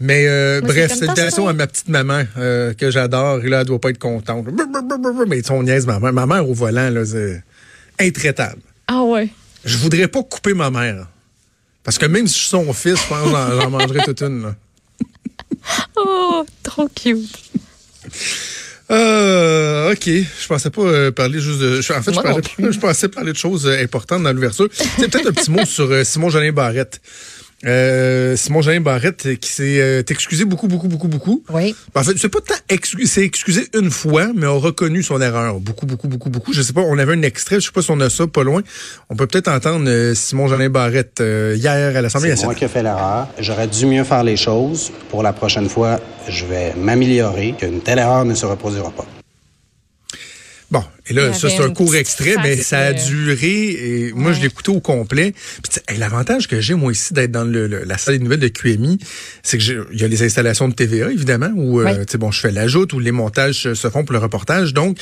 Mais 0.00 0.26
euh, 0.28 0.60
Moi, 0.60 0.72
bref, 0.72 0.94
salutations 0.94 1.44
ça, 1.44 1.50
à 1.50 1.52
ma 1.52 1.66
petite 1.66 1.88
maman 1.88 2.22
euh, 2.38 2.72
que 2.74 2.90
j'adore. 2.90 3.40
Et 3.44 3.48
là, 3.48 3.60
elle 3.62 3.66
doit 3.66 3.80
pas 3.80 3.90
être 3.90 3.98
contente. 3.98 4.46
Mais 5.26 5.42
son 5.42 5.62
niaise, 5.62 5.86
ma 5.86 5.98
mère. 5.98 6.12
Ma 6.12 6.26
mère 6.26 6.48
au 6.48 6.54
volant, 6.54 6.88
là, 6.90 7.04
c'est 7.04 7.42
intraitable. 8.00 8.60
Ah 8.86 9.02
ouais. 9.02 9.28
Je 9.64 9.76
voudrais 9.76 10.06
pas 10.08 10.22
couper 10.22 10.54
ma 10.54 10.70
mère. 10.70 11.08
Parce 11.82 11.98
que 11.98 12.06
même 12.06 12.26
si 12.26 12.34
je 12.34 12.38
suis 12.40 12.48
son 12.48 12.72
fils, 12.72 12.96
je 13.02 13.08
pense 13.08 13.24
que 13.24 13.60
j'en 13.60 13.70
mangerais 13.70 14.04
toute 14.04 14.20
une. 14.22 14.42
Là. 14.42 14.54
Oh, 15.96 16.46
trop 16.62 16.88
cute. 16.88 17.28
Euh, 18.90 19.92
OK. 19.92 20.06
Je 20.06 20.46
pensais 20.48 20.70
pas 20.70 20.80
euh, 20.82 21.10
parler 21.10 21.40
juste 21.40 21.58
de... 21.60 21.80
je- 21.82 21.92
En 21.92 22.00
fait, 22.02 22.10
je, 22.12 22.14
Moi 22.14 22.22
parlais- 22.22 22.42
je 22.72 22.78
pensais 22.78 23.08
parler 23.08 23.32
de 23.32 23.36
choses 23.36 23.66
euh, 23.66 23.82
importantes 23.82 24.22
dans 24.22 24.32
l'ouverture. 24.32 24.68
C'est 24.72 25.10
peut-être 25.10 25.28
un 25.28 25.32
petit 25.32 25.50
mot 25.50 25.64
sur 25.66 26.06
Simon 26.06 26.30
Jolin 26.30 26.52
Barrette. 26.52 27.00
Euh, 27.66 28.36
Simon 28.36 28.62
Jolin 28.62 28.80
Barrette 28.80 29.26
euh, 29.26 29.34
qui 29.34 29.50
s'est 29.50 29.80
euh, 29.80 30.02
excusé 30.08 30.44
beaucoup, 30.44 30.68
beaucoup, 30.68 30.86
beaucoup, 30.86 31.08
beaucoup. 31.08 31.42
Oui. 31.52 31.74
En 31.94 32.04
fait, 32.04 32.16
c'est 32.16 32.28
pas 32.28 32.38
tant 32.40 32.54
excusé, 32.68 33.06
c'est 33.08 33.24
excusé 33.24 33.66
une 33.74 33.90
fois, 33.90 34.28
mais 34.34 34.46
a 34.46 34.50
reconnu 34.50 35.02
son 35.02 35.20
erreur. 35.20 35.58
Beaucoup, 35.58 35.84
beaucoup, 35.84 36.06
beaucoup, 36.06 36.30
beaucoup. 36.30 36.52
Je 36.52 36.62
sais 36.62 36.72
pas, 36.72 36.82
on 36.82 36.96
avait 36.98 37.14
un 37.14 37.22
extrait, 37.22 37.56
je 37.56 37.66
sais 37.66 37.72
pas 37.72 37.82
si 37.82 37.90
on 37.90 37.98
a 38.00 38.10
ça 38.10 38.28
pas 38.28 38.44
loin. 38.44 38.62
On 39.10 39.16
peut 39.16 39.26
peut-être 39.26 39.48
entendre 39.48 39.88
euh, 39.88 40.14
Simon 40.14 40.46
Jolin 40.46 40.68
Barrette 40.70 41.20
euh, 41.20 41.56
hier 41.56 41.96
à 41.96 42.00
l'Assemblée 42.00 42.36
C'est 42.36 42.44
moi 42.44 42.54
nationale. 42.54 42.56
qui 42.56 42.64
ai 42.64 42.68
fait 42.68 42.82
l'erreur. 42.84 43.26
J'aurais 43.40 43.66
dû 43.66 43.86
mieux 43.86 44.04
faire 44.04 44.22
les 44.22 44.36
choses. 44.36 44.92
Pour 45.10 45.24
la 45.24 45.32
prochaine 45.32 45.68
fois, 45.68 45.98
je 46.28 46.44
vais 46.46 46.74
m'améliorer, 46.76 47.54
qu'une 47.58 47.80
telle 47.80 47.98
erreur 47.98 48.24
ne 48.24 48.34
se 48.34 48.46
reproduira 48.46 48.90
pas. 48.90 49.04
Bon, 50.70 50.84
et 51.08 51.14
là, 51.14 51.32
ça, 51.32 51.48
c'est 51.48 51.62
un 51.62 51.70
court 51.70 51.96
extrait, 51.96 52.34
mais 52.42 52.56
ça 52.56 52.78
a 52.78 52.90
euh, 52.90 52.92
duré, 52.92 53.68
et 53.70 54.12
moi, 54.12 54.32
je 54.32 54.44
écouté 54.44 54.70
au 54.70 54.80
complet. 54.80 55.32
Hey, 55.88 55.96
l'avantage 55.98 56.46
que 56.46 56.60
j'ai, 56.60 56.74
moi, 56.74 56.92
ici, 56.92 57.14
d'être 57.14 57.30
dans 57.30 57.44
le, 57.44 57.66
le- 57.66 57.84
la 57.84 57.96
salle 57.96 58.18
des 58.18 58.22
nouvelles 58.24 58.40
de 58.40 58.48
QMI, 58.48 58.98
c'est 59.42 59.56
que 59.56 59.64
j'ai- 59.64 59.78
il 59.92 59.98
y 60.00 60.04
a 60.04 60.08
les 60.08 60.22
installations 60.22 60.68
de 60.68 60.74
TVA, 60.74 61.10
évidemment, 61.10 61.50
où, 61.54 61.80
euh, 61.80 61.84
Ouais. 61.84 62.04
tu 62.04 62.12
sais, 62.12 62.18
bon, 62.18 62.30
je 62.30 62.40
fais 62.40 62.50
l'ajout, 62.50 62.86
où 62.94 62.98
les 63.00 63.12
montages 63.12 63.72
se- 63.72 63.88
font 63.88 64.04
pour 64.04 64.12
le 64.12 64.18
reportage. 64.18 64.74
Donc, 64.74 64.98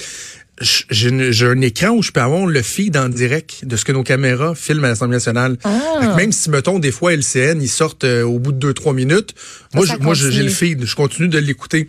j'ai 0.60 1.10
un 1.46 1.60
écran 1.60 1.90
où 1.90 2.02
je 2.02 2.12
peux 2.12 2.20
avoir 2.20 2.46
le 2.46 2.62
feed 2.62 2.96
en 2.96 3.08
direct 3.08 3.64
de 3.64 3.76
ce 3.76 3.84
que 3.84 3.90
nos 3.92 4.04
caméras 4.04 4.54
filment 4.54 4.84
à 4.84 4.88
l'Assemblée 4.90 5.16
nationale. 5.16 5.56
Ah. 5.64 6.14
Même 6.16 6.30
si, 6.32 6.48
mettons, 6.48 6.78
des 6.78 6.92
fois, 6.92 7.12
LCN, 7.12 7.60
ils 7.60 7.68
sortent 7.68 8.04
euh, 8.04 8.22
au 8.22 8.38
bout 8.38 8.52
de 8.52 8.58
deux, 8.58 8.72
trois 8.72 8.94
minutes, 8.94 9.34
moi, 9.74 9.84
ça 9.84 9.96
je- 9.98 10.02
moi, 10.04 10.14
j'ai 10.14 10.42
le 10.44 10.48
feed, 10.48 10.84
je 10.86 10.94
continue 10.94 11.28
de 11.28 11.38
l'écouter. 11.38 11.88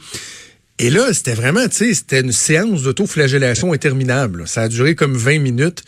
Et 0.79 0.89
là, 0.91 1.12
c'était 1.12 1.33
vraiment, 1.33 1.68
tu 1.68 1.75
sais, 1.77 1.94
c'était 1.94 2.19
une 2.21 2.31
séance 2.31 2.83
d'autoflagellation 2.83 3.74
interminable. 3.74 4.47
Ça 4.47 4.63
a 4.63 4.68
duré 4.68 4.94
comme 4.95 5.15
20 5.18 5.39
minutes. 5.39 5.83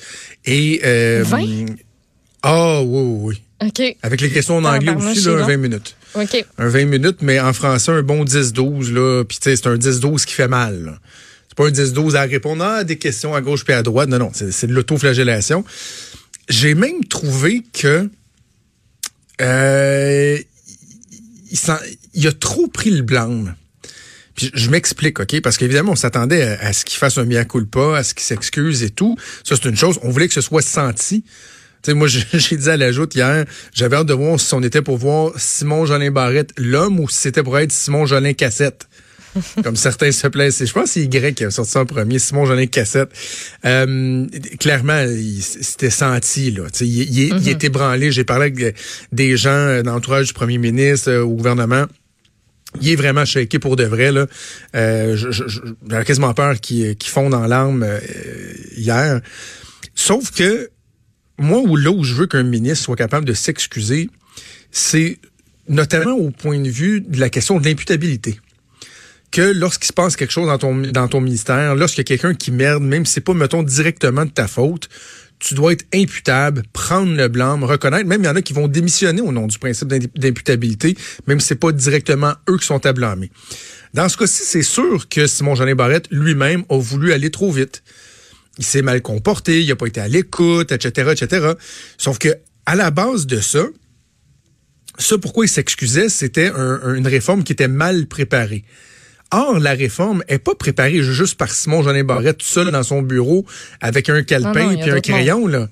Et 0.46 0.82
euh, 0.84 1.24
20? 1.24 1.66
Ah 2.42 2.82
oui, 2.82 2.88
oui, 3.02 3.20
oui. 3.62 3.68
OK. 3.68 3.98
Avec 4.02 4.22
les 4.22 4.32
questions 4.32 4.58
en 4.58 4.66
Ah, 4.66 4.76
anglais 4.78 4.94
aussi, 4.96 5.22
là, 5.26 5.32
un 5.34 5.36
long. 5.38 5.46
20 5.48 5.58
minutes. 5.58 5.96
OK. 6.16 6.46
Un 6.58 6.68
20 6.70 6.86
minutes, 6.86 7.18
mais 7.22 7.40
en 7.40 7.54
français, 7.54 7.92
un 7.92 8.02
bon 8.02 8.24
10-12, 8.26 8.92
là. 8.94 9.24
Puis, 9.26 9.38
tu 9.38 9.50
sais, 9.52 9.56
c'est 9.58 9.68
un 9.68 9.76
10-12 9.78 10.26
qui 10.26 10.34
fait 10.34 10.48
mal. 10.48 10.84
là. 10.86 11.00
C'est 11.50 11.56
pas 11.58 11.68
un 11.68 11.72
10-12 11.72 12.16
à 12.16 12.22
répondre 12.24 12.64
à 12.64 12.84
des 12.84 12.98
questions 12.98 13.36
à 13.36 13.42
gauche 13.42 13.64
puis 13.66 13.74
à 13.74 13.84
droite. 13.84 14.10
Non, 14.10 14.18
non, 14.18 14.32
c'est 14.34 14.66
de 14.68 14.74
l'autoflagellation. 14.74 15.64
J'ai 16.48 16.74
même 16.74 17.04
trouvé 17.06 17.62
que 17.74 18.10
euh, 19.42 20.38
il, 21.52 21.60
il 22.16 22.28
a 22.28 22.32
trop 22.32 22.68
pris 22.68 22.90
le 22.90 23.02
blâme. 23.04 23.56
Puis 24.40 24.52
je 24.54 24.70
m'explique, 24.70 25.20
OK? 25.20 25.42
Parce 25.42 25.58
qu'évidemment, 25.58 25.92
on 25.92 25.98
s'attendait 25.98 26.44
à, 26.44 26.68
à 26.68 26.72
ce 26.72 26.86
qu'il 26.86 26.98
fasse 26.98 27.18
un 27.18 27.26
mea 27.26 27.44
culpa, 27.44 27.98
à 27.98 28.04
ce 28.04 28.14
qu'il 28.14 28.24
s'excuse 28.24 28.84
et 28.84 28.90
tout. 28.90 29.18
Ça, 29.44 29.58
c'est 29.62 29.68
une 29.68 29.76
chose. 29.76 30.00
On 30.02 30.10
voulait 30.12 30.30
que 30.30 30.34
ce 30.34 30.40
soit 30.40 30.62
senti. 30.62 31.26
Moi, 31.90 32.08
j'ai 32.34 32.56
dit 32.56 32.70
à 32.70 32.78
la 32.78 32.94
joute 32.94 33.16
hier, 33.16 33.44
j'avais 33.74 33.98
hâte 33.98 34.08
de 34.08 34.14
voir 34.14 34.40
si 34.40 34.54
on 34.54 34.64
était 34.64 34.82
pour 34.82 34.96
voir 34.96 35.34
Simon 35.36 35.86
Jolin 35.86 36.12
Barrette, 36.12 36.52
l'homme, 36.58 37.02
ou 37.02 37.10
si 37.10 37.18
c'était 37.18 37.44
pour 37.44 37.58
être 37.60 37.74
Simon 37.74 38.06
Jolin 38.06 38.32
Cassette. 38.32 38.88
Comme 39.64 39.76
certains 39.76 40.14
se 40.14 40.28
plaisent. 40.28 40.66
Je 40.66 40.72
pense 40.72 40.86
que 40.86 40.90
c'est 40.92 41.04
Y 41.04 41.36
qui 41.36 41.44
a 41.44 41.52
sorti 41.52 41.72
ça 41.72 41.82
en 41.82 41.86
premier, 41.86 42.18
Simon 42.18 42.46
Jolin 42.46 42.66
Cassette. 42.66 43.10
Euh, 43.66 44.26
clairement, 44.58 45.06
c'était 45.42 45.90
senti, 45.90 46.52
là. 46.52 46.64
Il, 46.80 46.88
il, 46.88 47.38
il 47.42 47.50
était 47.50 47.70
branlé. 47.70 48.14
J'ai 48.14 48.24
parlé 48.24 48.46
avec 48.46 48.76
des 49.12 49.36
gens 49.38 49.50
euh, 49.50 49.84
dans 49.84 49.96
l'entourage 49.96 50.28
du 50.28 50.34
premier 50.34 50.58
ministre, 50.58 51.12
euh, 51.12 51.24
au 51.24 51.36
gouvernement. 51.36 51.86
Il 52.82 52.90
est 52.90 52.96
vraiment 52.96 53.26
shaké 53.26 53.60
pour 53.60 53.76
de 53.76 53.84
vrai. 53.84 54.12
Là. 54.12 54.28
Euh, 54.76 55.16
J'avais 55.88 56.06
quasiment 56.06 56.34
peur 56.34 56.60
qu'il 56.60 56.96
qu'il 56.96 57.12
fonde 57.12 57.34
en 57.34 57.48
larmes 57.48 57.84
euh, 57.84 58.00
hier. 58.76 59.22
Sauf 59.96 60.32
que 60.32 60.70
moi, 61.38 61.60
ou 61.60 61.76
là 61.76 61.90
où 61.90 62.04
je 62.04 62.14
veux 62.14 62.28
qu'un 62.28 62.44
ministre 62.44 62.86
soit 62.86 62.96
capable 62.96 63.26
de 63.26 63.34
s'excuser, 63.34 64.10
c'est 64.72 65.18
notamment 65.68 66.14
au 66.14 66.32
point 66.32 66.60
de 66.60 66.70
vue 66.70 67.02
de 67.02 67.20
la 67.20 67.30
question 67.30 67.60
de 67.60 67.66
l'imputabilité. 67.66 68.40
Que 69.32 69.42
lorsqu'il 69.42 69.88
se 69.88 69.94
passe 69.94 70.16
quelque 70.16 70.32
chose 70.32 70.48
dans 70.48 70.58
ton, 70.58 70.76
dans 70.76 71.08
ton 71.08 71.22
ministère, 71.22 71.76
lorsqu'il 71.76 72.02
y 72.02 72.02
a 72.02 72.18
quelqu'un 72.18 72.34
qui 72.34 72.52
merde, 72.52 72.84
même 72.84 73.06
si 73.06 73.14
c'est 73.14 73.22
pas, 73.22 73.34
mettons, 73.34 73.62
directement 73.62 74.26
de 74.26 74.32
ta 74.32 74.48
faute, 74.48 74.90
tu 75.40 75.54
dois 75.54 75.72
être 75.74 75.86
imputable, 75.94 76.64
prendre 76.74 77.16
le 77.16 77.28
blâme, 77.30 77.64
reconnaître. 77.64 78.06
Même 78.08 78.22
il 78.22 78.26
y 78.26 78.30
en 78.30 78.36
a 78.36 78.42
qui 78.42 78.52
vont 78.54 78.68
démissionner 78.68 79.22
au 79.22 79.32
nom 79.32 79.48
du 79.48 79.58
principe 79.58 79.88
d'im- 79.88 80.00
d'imputabilité, 80.16 80.98
même 81.28 81.40
si 81.40 81.48
c'est 81.48 81.56
pas 81.56 81.72
directement 81.72 82.34
eux 82.50 82.58
qui 82.58 82.66
sont 82.66 82.86
à 82.86 82.92
blâmer. 82.94 83.32
Dans 83.94 84.10
ce 84.10 84.18
cas-ci, 84.18 84.44
c'est 84.44 84.62
sûr 84.64 85.08
que 85.10 85.28
Simon 85.28 85.56
Jeanin 85.56 85.76
Barrette 85.76 86.08
lui-même 86.12 86.64
a 86.70 86.78
voulu 86.78 87.14
aller 87.14 87.32
trop 87.32 87.52
vite. 87.52 87.84
Il 88.58 88.66
s'est 88.66 88.82
mal 88.82 89.02
comporté, 89.02 89.64
il 89.64 89.72
a 89.72 89.76
pas 89.78 89.88
été 89.88 90.02
à 90.02 90.08
l'écoute, 90.10 90.72
etc., 90.74 91.12
etc. 91.14 91.54
Sauf 91.98 92.20
que 92.20 92.36
à 92.66 92.76
la 92.76 92.92
base 92.92 93.26
de 93.26 93.40
ça, 93.40 93.66
ce 94.98 95.16
pourquoi 95.16 95.46
il 95.46 95.50
s'excusait, 95.50 96.10
c'était 96.10 96.48
un- 96.48 96.82
un- 96.84 96.96
une 96.96 97.08
réforme 97.08 97.44
qui 97.46 97.54
était 97.54 97.70
mal 97.70 98.06
préparée. 98.08 98.66
Or, 99.32 99.60
la 99.60 99.74
réforme 99.74 100.24
est 100.28 100.40
pas 100.40 100.56
préparée 100.56 101.04
juste 101.04 101.38
par 101.38 101.52
Simon 101.52 101.84
Jeanin 101.84 102.04
Barrette 102.04 102.40
tout 102.40 102.46
seul 102.46 102.72
dans 102.72 102.84
son 102.84 103.02
bureau 103.04 103.46
avec 103.80 104.10
un 104.10 104.24
calepin 104.24 104.72
et 104.72 104.90
un 104.90 105.00
crayon, 105.00 105.48
là. 105.48 105.68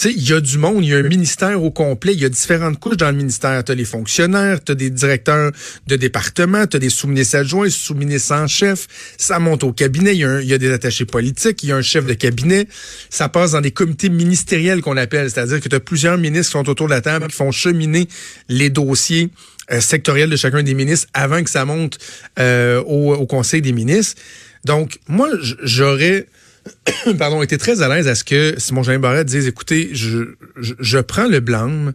Sais, 0.00 0.14
il 0.16 0.26
y 0.26 0.32
a 0.32 0.40
du 0.40 0.56
monde, 0.56 0.82
il 0.82 0.88
y 0.88 0.94
a 0.94 0.96
un 0.96 1.02
ministère 1.02 1.62
au 1.62 1.70
complet, 1.70 2.14
il 2.14 2.20
y 2.22 2.24
a 2.24 2.30
différentes 2.30 2.80
couches 2.80 2.96
dans 2.96 3.10
le 3.10 3.18
ministère. 3.18 3.62
Tu 3.62 3.72
as 3.72 3.74
les 3.74 3.84
fonctionnaires, 3.84 4.64
tu 4.64 4.72
as 4.72 4.74
des 4.74 4.88
directeurs 4.88 5.52
de 5.86 5.96
département, 5.96 6.66
tu 6.66 6.78
as 6.78 6.80
des 6.80 6.88
sous-ministres 6.88 7.36
adjoints, 7.36 7.68
sous-ministres 7.68 8.32
en 8.32 8.46
chef. 8.46 8.86
Ça 9.18 9.38
monte 9.40 9.62
au 9.62 9.74
cabinet, 9.74 10.16
il 10.16 10.46
y, 10.46 10.54
a 10.54 10.56
des 10.56 10.72
attachés 10.72 11.04
politiques, 11.04 11.62
il 11.64 11.68
y 11.68 11.72
a 11.72 11.76
un 11.76 11.82
chef 11.82 12.06
de 12.06 12.14
cabinet. 12.14 12.66
Ça 13.10 13.28
passe 13.28 13.50
dans 13.50 13.60
des 13.60 13.72
comités 13.72 14.08
ministériels 14.08 14.80
qu'on 14.80 14.96
appelle, 14.96 15.30
c'est-à-dire 15.30 15.60
que 15.60 15.68
tu 15.68 15.76
as 15.76 15.80
plusieurs 15.80 16.16
ministres 16.16 16.46
qui 16.46 16.52
sont 16.52 16.70
autour 16.70 16.86
de 16.86 16.94
la 16.94 17.02
table, 17.02 17.26
qui 17.26 17.36
font 17.36 17.52
cheminer 17.52 18.08
les 18.48 18.70
dossiers 18.70 19.28
euh, 19.70 19.82
sectoriels 19.82 20.30
de 20.30 20.36
chacun 20.36 20.62
des 20.62 20.72
ministres 20.72 21.08
avant 21.12 21.44
que 21.44 21.50
ça 21.50 21.66
monte 21.66 21.98
euh, 22.38 22.80
au, 22.84 23.26
Conseil 23.26 23.60
des 23.60 23.72
ministres. 23.72 24.18
Donc, 24.64 24.98
moi, 25.08 25.28
j'aurais 25.62 26.24
pardon, 27.18 27.42
été 27.42 27.58
très 27.58 27.82
à 27.82 27.88
l'aise 27.88 28.08
à 28.08 28.14
ce 28.14 28.24
que 28.24 28.54
Simon 28.58 28.82
Jean 28.82 28.98
Barrette 28.98 29.26
dise, 29.26 29.46
écoutez, 29.46 29.90
je, 29.92 30.34
je, 30.56 30.74
je 30.78 30.98
prends 30.98 31.26
le 31.26 31.40
blâme, 31.40 31.92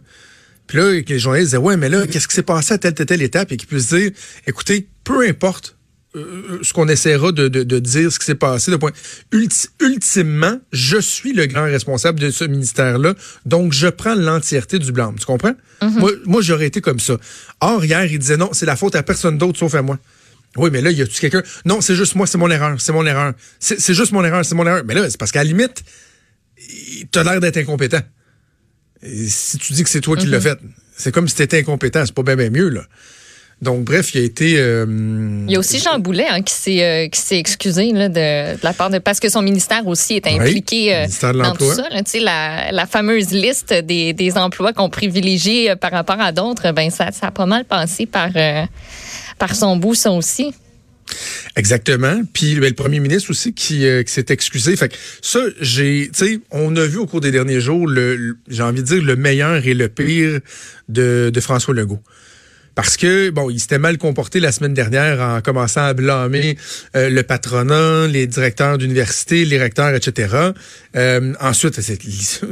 Puis 0.66 0.78
là, 0.78 0.92
les 1.06 1.18
journalistes 1.18 1.50
disaient, 1.50 1.62
ouais, 1.62 1.76
mais 1.76 1.88
là, 1.88 2.06
qu'est-ce 2.06 2.28
qui 2.28 2.34
s'est 2.34 2.42
passé 2.42 2.74
à 2.74 2.78
telle, 2.78 2.94
telle, 2.94 3.06
telle 3.06 3.22
étape? 3.22 3.52
Et 3.52 3.56
qu'ils 3.56 3.68
puissent 3.68 3.88
dire, 3.94 4.10
écoutez, 4.46 4.88
peu 5.04 5.26
importe 5.26 5.76
euh, 6.16 6.58
ce 6.62 6.72
qu'on 6.72 6.88
essaiera 6.88 7.30
de, 7.30 7.48
de, 7.48 7.62
de, 7.62 7.78
dire, 7.78 8.10
ce 8.10 8.18
qui 8.18 8.24
s'est 8.24 8.34
passé. 8.34 8.70
Le 8.70 8.78
point. 8.78 8.92
ultimement, 9.80 10.58
je 10.72 10.98
suis 10.98 11.34
le 11.34 11.46
grand 11.46 11.64
responsable 11.64 12.18
de 12.18 12.30
ce 12.30 12.44
ministère-là, 12.44 13.14
donc 13.44 13.72
je 13.72 13.88
prends 13.88 14.14
l'entièreté 14.14 14.78
du 14.78 14.92
blâme. 14.92 15.16
Tu 15.18 15.26
comprends? 15.26 15.54
Mm-hmm. 15.82 15.98
Moi, 15.98 16.12
moi 16.24 16.40
j'aurais 16.40 16.66
été 16.66 16.80
comme 16.80 17.00
ça. 17.00 17.18
Or, 17.60 17.84
hier, 17.84 18.04
il 18.06 18.18
disait 18.18 18.38
non, 18.38 18.50
c'est 18.52 18.66
la 18.66 18.76
faute 18.76 18.94
à 18.94 19.02
personne 19.02 19.36
d'autre 19.36 19.58
sauf 19.58 19.74
à 19.74 19.82
moi. 19.82 19.98
Oui, 20.56 20.70
mais 20.72 20.80
là, 20.80 20.90
y 20.90 21.02
a-tu 21.02 21.20
quelqu'un? 21.20 21.42
Non, 21.64 21.80
c'est 21.80 21.94
juste 21.94 22.14
moi, 22.14 22.26
c'est 22.26 22.38
mon 22.38 22.50
erreur, 22.50 22.80
c'est 22.80 22.92
mon 22.92 23.04
erreur. 23.06 23.32
C'est 23.58 23.94
juste 23.94 24.12
mon 24.12 24.24
erreur, 24.24 24.44
c'est 24.44 24.54
mon 24.54 24.66
erreur. 24.66 24.82
Mais 24.86 24.94
là, 24.94 25.08
c'est 25.10 25.18
parce 25.18 25.32
qu'à 25.32 25.40
la 25.44 25.50
limite, 25.50 25.82
t'as 27.10 27.22
l'air 27.24 27.40
d'être 27.40 27.56
incompétent. 27.58 28.00
Et 29.02 29.26
si 29.28 29.58
tu 29.58 29.72
dis 29.72 29.84
que 29.84 29.90
c'est 29.90 30.00
toi 30.00 30.16
qui 30.16 30.26
l'as 30.26 30.38
Mm-hmm. 30.38 30.42
fait, 30.42 30.58
c'est 30.96 31.12
comme 31.12 31.28
si 31.28 31.34
t'étais 31.34 31.60
incompétent, 31.60 32.04
c'est 32.06 32.14
pas 32.14 32.22
bien, 32.22 32.36
bien 32.36 32.50
mieux, 32.50 32.68
là. 32.70 32.82
Donc, 33.62 33.84
bref, 33.84 34.14
il 34.14 34.20
a 34.20 34.24
été. 34.24 34.58
Euh, 34.58 34.84
Il 35.46 35.50
y 35.52 35.56
a 35.56 35.58
aussi 35.58 35.78
Jean 35.78 35.98
Boulet 35.98 36.26
hein, 36.28 36.42
qui 36.42 36.52
s'est 36.52 36.84
euh, 36.84 37.08
excusé 37.38 37.90
là, 37.92 38.10
de, 38.10 38.54
de 38.54 38.58
la 38.62 38.74
part 38.74 38.90
de 38.90 38.98
parce 38.98 39.18
que 39.18 39.30
son 39.30 39.40
ministère 39.40 39.86
aussi 39.86 40.14
est 40.16 40.26
impliqué 40.26 40.88
Oui, 40.88 40.92
euh, 40.92 41.00
ministère 41.02 41.32
de 41.32 41.38
dans 41.38 41.54
tout 41.54 41.64
l'Emploi. 41.64 41.74
ça. 41.74 41.88
Là, 41.88 42.02
la, 42.22 42.72
la 42.72 42.86
fameuse 42.86 43.30
liste 43.30 43.72
des, 43.72 44.12
des 44.12 44.36
emplois 44.36 44.74
qu'on 44.74 44.90
privilégie 44.90 45.70
euh, 45.70 45.76
par 45.76 45.90
rapport 45.92 46.20
à 46.20 46.32
d'autres, 46.32 46.72
ben 46.72 46.90
ça, 46.90 47.12
ça 47.12 47.28
a 47.28 47.30
pas 47.30 47.46
mal 47.46 47.64
passé 47.64 48.04
par 48.04 48.28
par 49.38 49.54
son 49.54 49.76
bout 49.76 49.94
aussi. 50.06 50.52
Exactement. 51.56 52.22
Puis 52.32 52.56
ben, 52.56 52.68
le 52.68 52.74
premier 52.74 53.00
ministre 53.00 53.30
aussi 53.30 53.54
qui, 53.54 53.86
euh, 53.86 54.02
qui 54.02 54.12
s'est 54.12 54.26
excusé. 54.28 54.76
Fait 54.76 54.88
que 54.88 54.96
ça, 55.22 55.40
j'ai, 55.60 56.10
tu 56.12 56.26
sais, 56.26 56.40
on 56.50 56.74
a 56.76 56.84
vu 56.84 56.98
au 56.98 57.06
cours 57.06 57.20
des 57.20 57.30
derniers 57.30 57.60
jours, 57.60 57.86
le, 57.86 58.36
j'ai 58.48 58.62
envie 58.62 58.82
de 58.82 58.86
dire 58.86 59.02
le 59.02 59.16
meilleur 59.16 59.66
et 59.66 59.74
le 59.74 59.88
pire 59.88 60.40
de, 60.88 61.30
de 61.32 61.40
François 61.40 61.74
Legault. 61.74 62.02
Parce 62.74 62.98
que, 62.98 63.30
bon, 63.30 63.48
il 63.48 63.58
s'était 63.58 63.78
mal 63.78 63.96
comporté 63.96 64.38
la 64.38 64.52
semaine 64.52 64.74
dernière 64.74 65.18
en 65.22 65.40
commençant 65.40 65.82
à 65.86 65.94
blâmer 65.94 66.58
euh, 66.94 67.08
le 67.08 67.22
patronat, 67.22 68.06
les 68.06 68.26
directeurs 68.26 68.76
d'université, 68.76 69.46
les 69.46 69.56
recteurs, 69.58 69.94
etc. 69.94 70.50
Euh, 70.94 71.32
ensuite, 71.40 71.80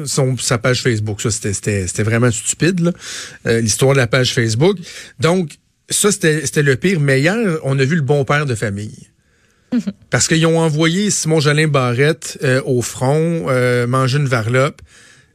son, 0.06 0.38
sa 0.38 0.56
page 0.56 0.80
Facebook, 0.80 1.20
ça, 1.20 1.30
c'était- 1.30 1.84
vraiment 2.02 2.30
stupide, 2.30 2.94
l'histoire 3.44 3.92
de 3.92 3.98
la 3.98 4.06
page 4.06 4.32
Facebook. 4.32 4.78
Donc, 5.20 5.50
ça, 5.90 6.10
c'était 6.12 6.44
c'était 6.44 6.62
le 6.62 6.76
pire. 6.76 7.00
Mais 7.00 7.20
hier, 7.20 7.36
on 7.62 7.78
a 7.78 7.84
vu 7.84 7.96
le 7.96 8.02
bon 8.02 8.24
père 8.24 8.46
de 8.46 8.54
famille. 8.54 9.08
Parce 10.10 10.28
qu'ils 10.28 10.46
ont 10.46 10.58
envoyé 10.58 11.10
Simon 11.10 11.40
Jolin 11.40 11.68
Barrette 11.68 12.38
euh, 12.42 12.60
au 12.64 12.82
front, 12.82 13.46
euh, 13.48 13.86
manger 13.86 14.18
une 14.18 14.26
varlope. 14.26 14.80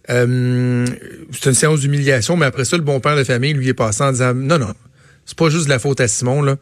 Euh, 0.10 0.86
c'est 1.32 1.50
une 1.50 1.56
séance 1.56 1.82
d'humiliation, 1.82 2.36
mais 2.36 2.48
après 2.48 2.65
ça, 2.65 2.77
le 2.77 2.84
bon 2.84 3.00
père 3.00 3.15
de 3.15 3.24
famille 3.24 3.53
lui 3.53 3.68
est 3.68 3.74
passé 3.74 4.03
en 4.03 4.12
disant 4.12 4.34
non, 4.34 4.58
non, 4.58 4.74
c'est 5.25 5.38
pas 5.38 5.50
juste 5.50 5.65
de 5.65 5.70
la 5.70 5.79
faute 5.79 6.01
à 6.01 6.08
Simon, 6.08 6.41
là. 6.41 6.58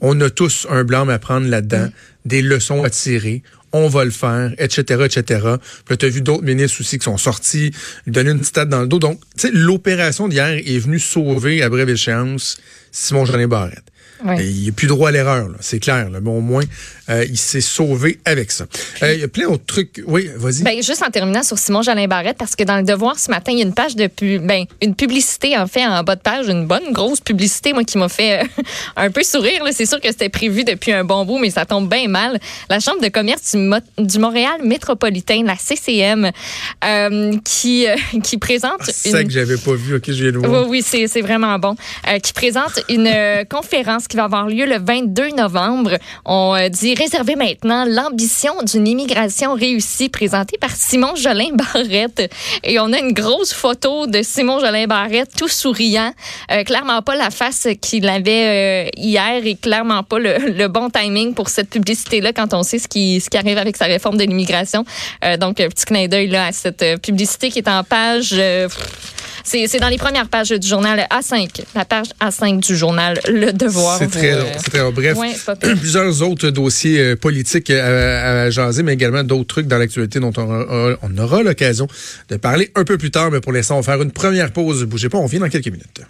On 0.00 0.20
a 0.20 0.30
tous 0.30 0.66
un 0.70 0.84
blâme 0.84 1.10
à 1.10 1.18
prendre 1.18 1.48
là-dedans, 1.48 1.88
des 2.24 2.42
leçons 2.42 2.84
à 2.84 2.90
tirer. 2.90 3.42
On 3.72 3.88
va 3.88 4.04
le 4.04 4.10
faire, 4.10 4.52
etc., 4.58 5.04
etc. 5.04 5.46
Puis 5.84 5.96
tu 5.96 6.06
as 6.06 6.08
vu 6.08 6.20
d'autres 6.20 6.44
ministres 6.44 6.80
aussi 6.80 6.98
qui 6.98 7.04
sont 7.04 7.16
sortis, 7.16 7.72
lui 8.06 8.12
donner 8.12 8.30
une 8.30 8.40
petite 8.40 8.54
tête 8.54 8.68
dans 8.68 8.82
le 8.82 8.86
dos. 8.86 8.98
Donc, 8.98 9.20
tu 9.36 9.48
sais, 9.48 9.50
l'opération 9.52 10.28
d'hier 10.28 10.48
est 10.48 10.78
venue 10.78 10.98
sauver, 10.98 11.62
à 11.62 11.68
brève 11.68 11.88
échéance, 11.88 12.58
Simon 12.90 13.24
Jolin 13.24 13.48
Barrette. 13.48 13.91
Il 14.38 14.62
n'y 14.62 14.68
a 14.68 14.72
plus 14.72 14.86
droit 14.86 15.08
à 15.08 15.12
l'erreur, 15.12 15.48
c'est 15.58 15.80
clair. 15.80 16.08
Là, 16.08 16.20
mais 16.22 16.30
au 16.30 16.40
moins, 16.40 16.62
euh, 17.08 17.24
il 17.28 17.36
s'est 17.36 17.60
sauvé 17.60 18.20
avec 18.24 18.52
ça. 18.52 18.66
Euh, 19.02 19.14
Il 19.14 19.20
y 19.20 19.24
a 19.24 19.28
plein 19.28 19.48
d'autres 19.48 19.66
trucs. 19.66 20.00
Oui, 20.06 20.30
vas-y. 20.36 20.62
Ben, 20.62 20.80
juste 20.80 21.02
en 21.02 21.10
terminant 21.10 21.42
sur 21.42 21.58
Simon 21.58 21.82
Jolin 21.82 22.06
Barrette, 22.06 22.36
parce 22.38 22.54
que 22.54 22.62
dans 22.62 22.76
le 22.76 22.84
Devoir 22.84 23.18
ce 23.18 23.30
matin, 23.32 23.50
il 23.50 23.58
y 23.58 23.62
a 23.62 23.64
une 23.64 23.74
page 23.74 23.96
de 23.96 24.06
pu- 24.06 24.38
ben, 24.38 24.64
une 24.80 24.94
publicité 24.94 25.58
en 25.58 25.66
fait 25.66 25.84
en 25.84 26.04
bas 26.04 26.14
de 26.14 26.20
page, 26.20 26.46
une 26.46 26.66
bonne 26.68 26.92
grosse 26.92 27.20
publicité, 27.20 27.72
moi 27.72 27.82
qui 27.82 27.98
m'a 27.98 28.08
fait 28.08 28.42
euh, 28.44 28.46
un 28.96 29.10
peu 29.10 29.24
sourire. 29.24 29.64
C'est 29.72 29.86
sûr 29.86 30.00
que 30.00 30.06
c'était 30.08 30.28
prévu 30.28 30.62
depuis 30.62 30.92
un 30.92 31.02
bon 31.02 31.24
bout, 31.24 31.38
mais 31.40 31.50
ça 31.50 31.66
tombe 31.66 31.90
bien 31.90 32.06
mal. 32.06 32.38
La 32.70 32.78
Chambre 32.78 33.00
de 33.02 33.08
commerce 33.08 33.50
du, 33.50 33.58
Mo- 33.58 33.76
du 33.98 34.18
Montréal 34.20 34.60
métropolitain, 34.62 35.42
la 35.44 35.56
CCM, 35.56 36.30
euh, 36.84 37.32
qui 37.44 37.88
euh, 37.88 37.96
qui 38.22 38.38
présente 38.38 38.82
c'est 38.84 39.10
ça 39.10 39.20
une 39.20 39.26
que 39.26 39.32
j'avais 39.32 39.56
pas 39.56 39.74
vu. 39.74 39.96
OK, 39.96 40.04
je 40.06 40.12
viens 40.12 40.30
de 40.32 40.38
oui, 40.38 40.46
voir. 40.46 40.68
oui, 40.68 40.82
c'est 40.86 41.08
c'est 41.08 41.22
vraiment 41.22 41.58
bon. 41.58 41.74
Euh, 42.08 42.18
qui 42.20 42.32
présente 42.32 42.80
une 42.88 43.08
euh, 43.08 43.44
conférence 43.92 44.08
qui 44.08 44.16
va 44.16 44.24
avoir 44.24 44.46
lieu 44.46 44.64
le 44.64 44.78
22 44.78 45.30
novembre. 45.30 45.98
On 46.24 46.54
euh, 46.54 46.68
dit 46.68 46.94
réserver 46.94 47.36
maintenant 47.36 47.84
l'ambition 47.84 48.54
d'une 48.62 48.86
immigration 48.86 49.54
réussie, 49.54 50.08
présentée 50.08 50.56
par 50.58 50.70
Simon 50.70 51.14
Jolin 51.14 51.50
Barrette. 51.54 52.30
Et 52.64 52.78
on 52.78 52.92
a 52.92 52.98
une 52.98 53.12
grosse 53.12 53.52
photo 53.52 54.06
de 54.06 54.22
Simon 54.22 54.60
Jolin 54.60 54.86
Barrette, 54.86 55.30
tout 55.36 55.48
souriant. 55.48 56.12
Euh, 56.50 56.64
clairement 56.64 57.02
pas 57.02 57.16
la 57.16 57.30
face 57.30 57.68
qu'il 57.80 58.08
avait 58.08 58.86
euh, 58.86 58.90
hier 58.96 59.44
et 59.44 59.56
clairement 59.56 60.02
pas 60.02 60.18
le, 60.18 60.68
bon 60.68 60.88
timing 60.88 61.34
pour 61.34 61.48
cette 61.48 61.68
publicité-là 61.68 62.32
quand 62.32 62.54
on 62.54 62.62
sait 62.62 62.78
ce 62.78 62.88
qui, 62.88 63.20
ce 63.20 63.28
qui 63.28 63.36
arrive 63.36 63.58
avec 63.58 63.76
sa 63.76 63.84
réforme 63.86 64.16
de 64.16 64.24
l'immigration. 64.24 64.84
Donc, 65.38 65.60
un 65.60 65.68
petit 65.68 65.84
clin 65.84 66.06
d'œil 66.06 66.34
à 66.34 66.52
cette 66.52 66.84
publicité 67.02 67.50
qui 67.50 67.58
est 67.58 67.68
en 67.68 67.84
page... 67.84 68.34
c'est 69.44 69.80
dans 69.80 69.88
les 69.88 69.98
premières 69.98 70.28
pages 70.28 70.50
du 70.50 70.66
journal 70.66 71.06
A5, 71.10 71.62
la 71.74 71.84
page 71.84 72.08
A5 72.20 72.60
du 72.60 72.76
journal 72.76 73.18
Le 73.28 73.52
Devoir. 73.52 73.81
C'est 73.98 74.10
très, 74.10 74.32
euh. 74.32 74.90
Bref, 74.90 75.16
ouais, 75.18 75.34
plusieurs 75.76 76.22
autres 76.22 76.50
dossiers 76.50 77.00
euh, 77.00 77.16
politiques 77.16 77.70
à, 77.70 78.42
à 78.42 78.50
jaser, 78.50 78.82
mais 78.82 78.94
également 78.94 79.24
d'autres 79.24 79.46
trucs 79.46 79.66
dans 79.66 79.78
l'actualité 79.78 80.20
dont 80.20 80.32
on 80.36 80.42
aura, 80.42 80.96
on 81.02 81.18
aura 81.18 81.42
l'occasion 81.42 81.86
de 82.28 82.36
parler 82.36 82.70
un 82.74 82.84
peu 82.84 82.98
plus 82.98 83.10
tard. 83.10 83.30
Mais 83.30 83.40
pour 83.40 83.52
l'instant, 83.52 83.76
on 83.76 83.80
va 83.80 83.92
faire 83.92 84.02
une 84.02 84.12
première 84.12 84.52
pause. 84.52 84.84
Bougez 84.84 85.08
pas, 85.08 85.18
on 85.18 85.26
vient 85.26 85.40
dans 85.40 85.48
quelques 85.48 85.66
minutes. 85.66 86.02